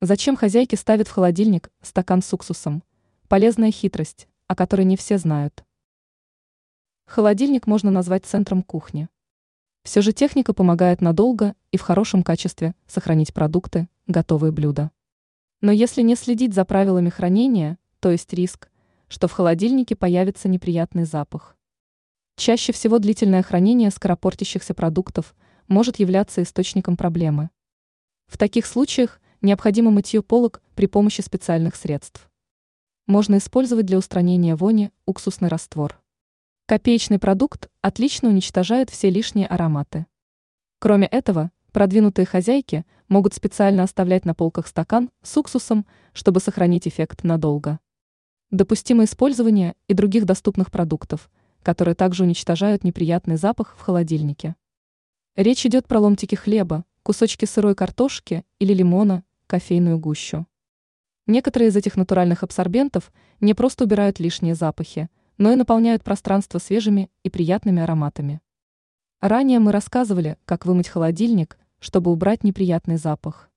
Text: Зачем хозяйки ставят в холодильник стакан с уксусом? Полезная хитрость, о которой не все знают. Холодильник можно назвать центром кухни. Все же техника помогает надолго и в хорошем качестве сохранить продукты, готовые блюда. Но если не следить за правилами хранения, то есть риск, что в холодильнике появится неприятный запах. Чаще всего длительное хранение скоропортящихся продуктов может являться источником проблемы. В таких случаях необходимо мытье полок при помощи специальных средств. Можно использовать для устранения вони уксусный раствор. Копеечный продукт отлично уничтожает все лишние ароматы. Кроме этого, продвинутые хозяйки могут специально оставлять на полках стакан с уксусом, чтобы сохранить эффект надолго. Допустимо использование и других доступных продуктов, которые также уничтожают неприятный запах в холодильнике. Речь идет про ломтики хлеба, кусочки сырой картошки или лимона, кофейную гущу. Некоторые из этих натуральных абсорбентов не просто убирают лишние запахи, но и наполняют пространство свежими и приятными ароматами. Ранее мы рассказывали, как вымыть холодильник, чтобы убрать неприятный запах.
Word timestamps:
Зачем 0.00 0.36
хозяйки 0.36 0.76
ставят 0.76 1.08
в 1.08 1.10
холодильник 1.10 1.72
стакан 1.82 2.22
с 2.22 2.32
уксусом? 2.32 2.84
Полезная 3.26 3.72
хитрость, 3.72 4.28
о 4.46 4.54
которой 4.54 4.84
не 4.84 4.96
все 4.96 5.18
знают. 5.18 5.64
Холодильник 7.06 7.66
можно 7.66 7.90
назвать 7.90 8.24
центром 8.24 8.62
кухни. 8.62 9.08
Все 9.82 10.00
же 10.00 10.12
техника 10.12 10.52
помогает 10.52 11.00
надолго 11.00 11.56
и 11.72 11.78
в 11.78 11.80
хорошем 11.80 12.22
качестве 12.22 12.76
сохранить 12.86 13.34
продукты, 13.34 13.88
готовые 14.06 14.52
блюда. 14.52 14.92
Но 15.62 15.72
если 15.72 16.02
не 16.02 16.14
следить 16.14 16.54
за 16.54 16.64
правилами 16.64 17.08
хранения, 17.08 17.76
то 17.98 18.12
есть 18.12 18.32
риск, 18.32 18.70
что 19.08 19.26
в 19.26 19.32
холодильнике 19.32 19.96
появится 19.96 20.48
неприятный 20.48 21.06
запах. 21.06 21.56
Чаще 22.36 22.72
всего 22.72 23.00
длительное 23.00 23.42
хранение 23.42 23.90
скоропортящихся 23.90 24.74
продуктов 24.74 25.34
может 25.66 25.98
являться 25.98 26.40
источником 26.44 26.96
проблемы. 26.96 27.50
В 28.28 28.38
таких 28.38 28.64
случаях 28.64 29.20
необходимо 29.42 29.90
мытье 29.90 30.22
полок 30.22 30.62
при 30.74 30.86
помощи 30.86 31.20
специальных 31.20 31.76
средств. 31.76 32.28
Можно 33.06 33.38
использовать 33.38 33.86
для 33.86 33.98
устранения 33.98 34.54
вони 34.54 34.90
уксусный 35.06 35.48
раствор. 35.48 36.00
Копеечный 36.66 37.18
продукт 37.18 37.70
отлично 37.80 38.28
уничтожает 38.28 38.90
все 38.90 39.08
лишние 39.08 39.46
ароматы. 39.46 40.06
Кроме 40.78 41.06
этого, 41.06 41.50
продвинутые 41.72 42.26
хозяйки 42.26 42.84
могут 43.08 43.34
специально 43.34 43.82
оставлять 43.82 44.24
на 44.24 44.34
полках 44.34 44.66
стакан 44.66 45.10
с 45.22 45.36
уксусом, 45.36 45.86
чтобы 46.12 46.40
сохранить 46.40 46.86
эффект 46.86 47.24
надолго. 47.24 47.80
Допустимо 48.50 49.04
использование 49.04 49.74
и 49.86 49.94
других 49.94 50.24
доступных 50.24 50.70
продуктов, 50.70 51.30
которые 51.62 51.94
также 51.94 52.24
уничтожают 52.24 52.84
неприятный 52.84 53.36
запах 53.36 53.74
в 53.76 53.80
холодильнике. 53.80 54.56
Речь 55.36 55.64
идет 55.64 55.86
про 55.86 56.00
ломтики 56.00 56.34
хлеба, 56.34 56.84
кусочки 57.02 57.44
сырой 57.44 57.74
картошки 57.74 58.44
или 58.58 58.74
лимона, 58.74 59.24
кофейную 59.48 59.98
гущу. 59.98 60.46
Некоторые 61.26 61.70
из 61.70 61.76
этих 61.76 61.96
натуральных 61.96 62.44
абсорбентов 62.44 63.12
не 63.40 63.54
просто 63.54 63.84
убирают 63.84 64.20
лишние 64.20 64.54
запахи, 64.54 65.08
но 65.38 65.50
и 65.50 65.56
наполняют 65.56 66.04
пространство 66.04 66.58
свежими 66.58 67.10
и 67.24 67.30
приятными 67.30 67.82
ароматами. 67.82 68.40
Ранее 69.20 69.58
мы 69.58 69.72
рассказывали, 69.72 70.38
как 70.44 70.64
вымыть 70.64 70.88
холодильник, 70.88 71.58
чтобы 71.80 72.12
убрать 72.12 72.44
неприятный 72.44 72.96
запах. 72.96 73.50